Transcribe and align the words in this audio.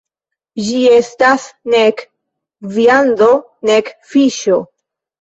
Ĝi 0.69 0.79
estas 0.93 1.45
nek 1.75 2.03
viando, 2.79 3.31
nek 3.73 3.97
fiŝo. 4.13 4.63